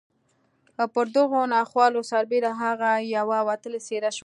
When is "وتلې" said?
3.47-3.79